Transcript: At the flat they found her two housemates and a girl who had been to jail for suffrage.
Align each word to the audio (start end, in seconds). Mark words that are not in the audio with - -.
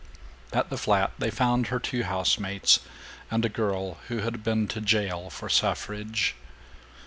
At 0.51 0.71
the 0.71 0.79
flat 0.79 1.11
they 1.19 1.29
found 1.29 1.67
her 1.67 1.79
two 1.79 2.01
housemates 2.01 2.79
and 3.29 3.45
a 3.45 3.49
girl 3.49 3.99
who 4.07 4.17
had 4.21 4.43
been 4.43 4.67
to 4.69 4.81
jail 4.81 5.29
for 5.29 5.47
suffrage. 5.47 6.33